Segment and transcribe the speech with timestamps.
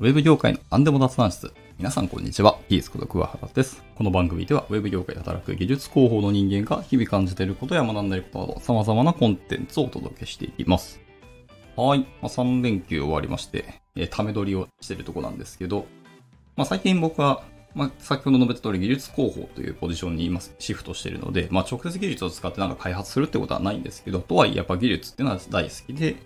[0.00, 1.52] ウェブ業界の何でも雑談室。
[1.78, 2.58] 皆さんこんにちは。
[2.68, 3.80] 技術こと桑原です。
[3.94, 11.00] この番組では、ウェブ業界で働く技術広報の人間が日々感じていることや学んでいることなど、様々なコンテンツをお届けしていきます。
[11.76, 12.00] はい。
[12.00, 15.86] まあ、3連休終わりまして、えー、ため撮りをしているところなんですけど、
[16.56, 17.44] まあ、最近僕は、
[17.76, 26.16] まあ、先ほど述べた通り技術広報というポジションに今シフトしているので、まあ、直接技術を使ってなんか開発するってことはないんですけど、とはいえやっぱ技術っていうのは大好きで、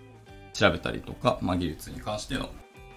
[0.53, 2.49] 調べたりとか、まあ、技術に関しての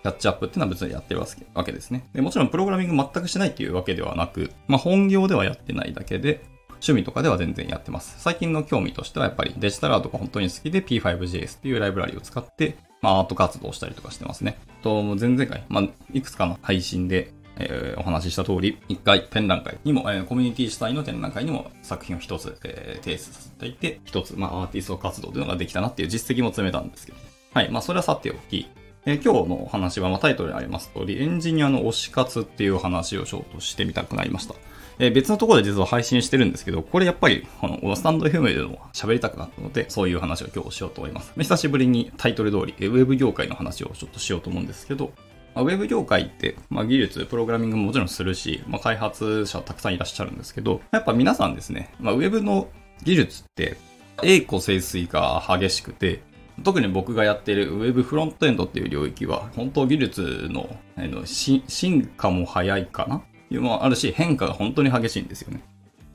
[0.03, 2.09] キャッチアップっていうのは別にやってるわけですね。
[2.13, 6.43] でもちろんプログラミング全くしないっていうわけではなく、まあ、本業ではやってないだけで、
[6.83, 8.17] 趣味とかでは全然やってます。
[8.19, 14.59] 最近の興味としてはやっぱりデジタルアートが本当に好きで P5JS っていうライブラリを使って、まあ、アート活動したりとかしてますね。
[14.83, 27.19] と、前々回、まあ、いくつかの配信で、えー、お話しした通り、一回展覧会にも、えー、コミュニティ主体の展覧会にも作品を一つ、えー、提出させていて、一つ、まあ、アーティスト活動というのができたなっていう実績も詰めたんですけど、
[27.55, 27.71] はい。
[27.71, 28.67] まあ、それはさておき、
[29.05, 34.55] えー、今日のお話は、ま、タイトルにあります通り、エンジニアの推し活っていう話をちょっとしてみたくなりました。
[35.01, 41.33] えー、別のところで実は配信してるんですけど、これやっぱり、この、スタンド FM でも喋りたくなったので、そういう話を今日しようと思います。
[41.37, 45.11] 久しぶりにタイトル通り、ウェブ業界の話をちょっとしようと思うんですけど、
[45.57, 52.69] ま、ウェブ業界って、まあ、技術、プログラミングももちろんするし、まあ、開発者たくさんいらっしゃるんですけど、やっぱ皆さんですね、まあ、ウェブの
[53.03, 53.77] 技術って、
[54.23, 56.23] 栄枯盛衰が激しくて、
[56.65, 65.63] 特に僕がやっている Web フロントエンドっていう領域は、本当技術のの進化も早いかないうのもあるし、変化が本当に激しいんですよね。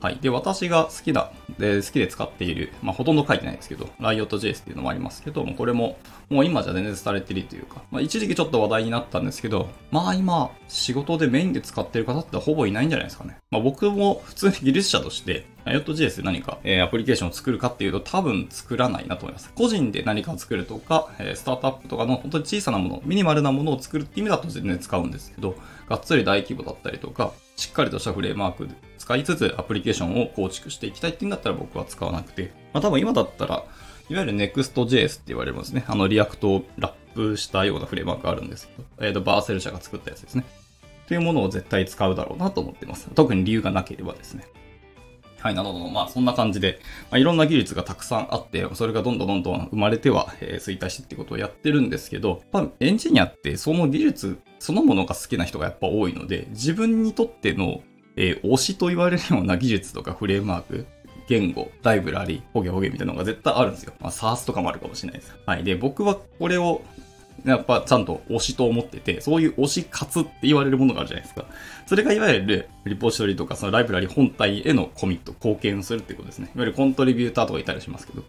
[0.00, 0.18] はい。
[0.20, 5.98] で、私が好きだ、で、好きで使っている、まあ、ほとんど書いてないですけど、Riot.js っていうのもありますけど、もこれも、
[6.30, 13.36] もう今じゃ全然廃れてるというか、まあ、一時期ちょっと話題になったんですけど、まあ今、仕事でメインで使ってる方ってほぼいないんじゃないですかね。
[13.50, 19.52] まあ、僕も普通に技術者として、Riot.js で何か、えー、アプリケーションを作るかっていうと多分作らないなと思います。
[19.54, 25.56] 個人で何かを作るとか、えー、スタートアップとかの本当に小さなもの、ミニマルなものを作るって意味だと全然使うんですけど、
[25.88, 33.64] がっつり大規模だったりとか、しっかりとしたフレームワーク使いつつアプリケーションを構築していきたいっていうんだったら僕は使わなくて、まあ多分今だったら、
[34.08, 35.84] いわゆる Next.js って言われますね。
[35.88, 40.44] あの React をラップしたようなフレームワークがあるんですけど、えっ、ー、と、 Vercel 社が作ったやつですね。
[41.08, 43.10] というものを絶対使うだろうなと思ってます。
[43.16, 44.46] 特に理由がなければですね。
[45.40, 45.88] はい、なるほど。
[45.88, 46.78] まあ、そんな感じで、
[47.10, 57.82] まあ、いろんな技術がたくさんあって、それがどんどんどんどん生まれては、えー、衰退してってことをやってるんですけど、やっぱエンジニアってその技術そのものが好きな人がやっぱ多いので、自分にとっての、
[58.16, 60.86] えー、推しと言われるような技術とかフレームワーク、
[61.28, 63.92] 言語、ライブラリ、ホゲホゲみたいなのが絶対あるんですよ。
[64.00, 65.34] まあ、SARS とかもあるかもしれないです。
[65.46, 65.64] はい。
[65.64, 66.82] で、僕はこれを
[67.44, 71.44] やっぱちゃんと推しと思ってて、そういう推し活って言われるものがあるじゃないですか。
[71.86, 76.46] それがいわゆるリポジトリとかそのライブラリ本体へのコミット、貢献するってことですね。
[76.54, 78.24] いわゆるコントリビューターとかいたりしますけど。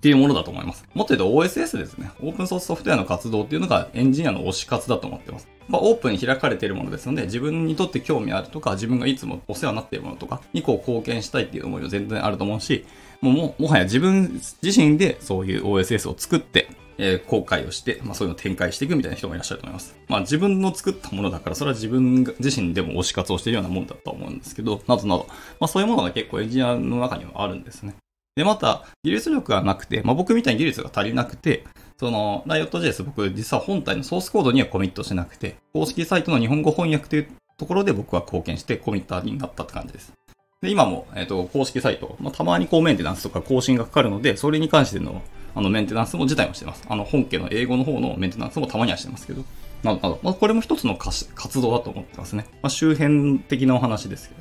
[0.00, 0.86] っていうものだと思います。
[0.94, 2.10] もっと言うと OSS ですね。
[2.22, 5.46] オープンソースソフトウェアの活動っていうのがエンジニアの推し活だと思ってます。
[5.68, 12.86] まあ、オープンに開かれているものですので、自分にとって興味あるとか、自分がいつもお世話になっているものとかにこう貢献したいっていう思いは全然あると思うし、
[13.20, 19.94] もうももはや自分自身でそういう OSS を作って、えー、公開をして、まあそういうのを展開していくみたいな人もいらっしゃると思います。
[20.08, 25.26] まあ自分の作ったものだから、それは自分自身でも推し活をしているようなもんだと思うんですけど、などなど、
[25.60, 27.94] まあそういうものが結構エンジニアの中にはあるんですね。
[28.40, 31.64] で、また、技術力がなくて、まあ僕みたいに技術が足りなくて、
[31.98, 37.28] その、Riot.js 僕実は本体のソースコードにはコミットしなくて、公式サイトの日本語翻訳という
[37.58, 40.14] ところで僕は貢献してコミッターになったって感じです。
[40.62, 45.20] で、今も、えっ、ー、と、公式サイト、まあ、たまにこうメンテナンスとか更新がかかるので、それに関しての、
[45.54, 46.82] あの、メンテナンスも自体もしてます。
[46.88, 49.44] あの、本家の英語の方のメンテナンスもたまにはしてますけど。
[49.82, 51.26] などなど、まあ、これも一つの活
[51.60, 52.46] 動だと思ってますね。
[52.62, 54.40] まあ、周辺的なお話ですけど。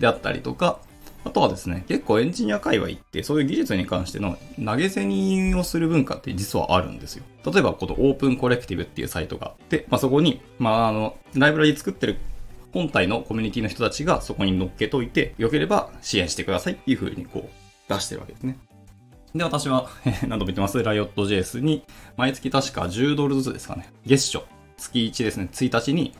[0.00, 0.80] であったりとか、
[1.24, 7.24] あとはですね、結構エンジニア界隈ってそういう技術に関しての投げ銭をする文化って実はあるんですよ。
[7.44, 12.18] 例えばこのオープンコレクティブっていうサイトがあって、まあ、そこに、まあ、あの、ライブラリ作ってる
[12.72, 18.58] 本体のコミュニティの人たちがそこに乗っけといて、良ければ支援してくださいっていう風にこう出してるわけですね。
[19.34, 19.88] で、私は、
[20.26, 21.84] 何度も言ってます、Riot.js に
[22.16, 23.90] 毎月確か10ドルずつですかね。
[24.06, 24.44] 月初、
[24.76, 26.14] 月1ですね、1日に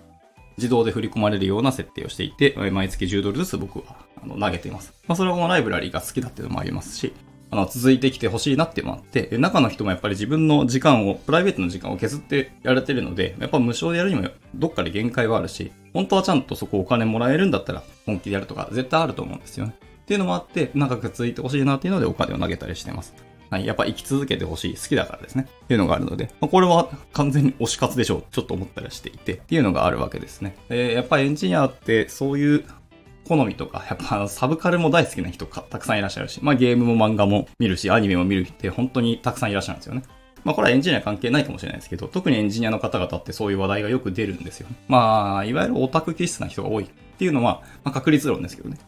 [0.58, 4.92] 自動で振り込まれるような設定をしていて、毎月10ドルずつ僕はあの投げています。
[5.06, 7.14] まあ、それはこのライブラリーが好きだっていうのもありますし、
[7.50, 19.74] あの、続いてきてほしいなっていうのもあって、中の人もやっぱり自分の時間を、プライベートの時間を削ってやれてるので、やっぱ無償でやるにもどっかで限界はあるし、本当はちゃんとそこお金もらえるんだったら本気でやるとか絶対あると思うんですよね。
[20.02, 23.14] っていうのもあって、長く続いてほしいなっていうのでお金を投げたりしてます。
[23.50, 23.66] はい。
[23.66, 24.74] やっぱ生き続けてほしい。
[24.74, 25.46] 好きだからですね。
[25.64, 28.24] っていうのがあるので、まあ、これは完全に推し活でしょう。
[28.30, 29.34] ちょっと思ったりしていて。
[29.34, 30.56] っていうのがあるわけですね。
[30.68, 32.64] で、やっぱエンジニアってそういう
[33.28, 40.02] 好みとか、やっぱサブカルも大好きな人がたくさんいらっしゃるし、まあゲームも漫画も見るし、アニメも見るって本当にたくさんいらっしゃるんですよね。
[40.44, 44.68] まあこれはエンジニア関係ないかもしれないですけど、特にエンジニアの方々ってそういう話題がよく出るんですよ。
[44.88, 48.78] まあ、いわゆるオタク気質な人が多いっていうのは、まあ確率論ですけどね。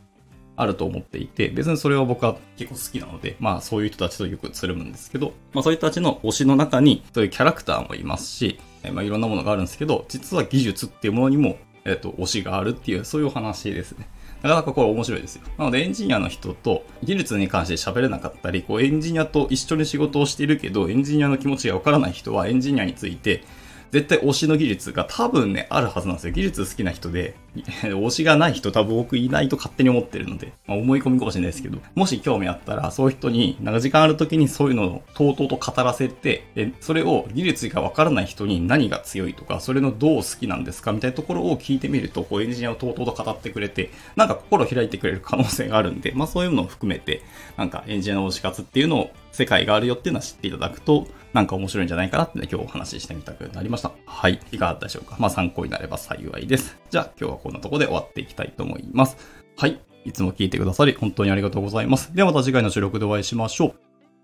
[0.61, 8.61] あると思っていて、別にそれは僕は結構好きなので、まあそういう人たちとよくつるむんですけど、まあそういう人たちの推しの中に、そういうキャラクターもいますし、
[8.93, 14.07] まあいろんなものがあるんですけど、実は技術っていうものにも、えっ、と、推しがあるっていう、そういうお話ですね。
[14.43, 15.43] なかなかこれ面白いですよ。
[15.59, 23.45] なのでエンジニアの人と技術に関して喋れなかったり、こうエンジニアと一緒に仕事をしているけど、エンジニアの気持ちがわからない人はエンジニアについて
[23.91, 26.33] 絶対推しの技術が多分ね、あるはずなんですよ。
[26.33, 27.35] 技術好きな人で、
[27.83, 47.23] 推しがない人多分僕いないと勝手に思ってるので、まあ、思い込みかもしれないですけど、もし興味あったら、そういう人に、なんか時間ある時にそういうのをとうとうと語らせて、え、それを技術がわからない人に何が強いとか、それのどう好きなんですかみたいなところを聞いてみると、こうエンジニアをとうとうと語ってくれて、なんか心を開いてくれる可能性があるんで、まあそういうのを含めて、
[47.57, 53.93] なんかエンジニアの推し活っていうのを世界があるよっていうのは知っていただくと、なんか面白いんじゃないかなって、ね、今日お話ししてみたくなりました。
[54.07, 54.41] はい。
[54.53, 55.17] いかがだったでしょうか？
[55.19, 56.77] まあ参考になれば幸いです。
[56.91, 59.17] じゃあ今日はこんなとこで終わっていきたいと思います。
[59.57, 59.81] はい。
[60.05, 62.15] いつも聞いてくださり本当にありがとうございます。
[62.15, 63.75] ではまた次回の収録でお会いしましょう。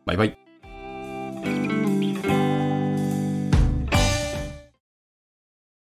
[0.07, 0.46] バイバイ。